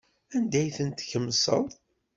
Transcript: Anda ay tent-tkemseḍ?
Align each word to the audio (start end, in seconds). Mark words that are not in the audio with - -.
Anda 0.35 0.57
ay 0.61 0.69
tent-tkemseḍ? 0.75 1.67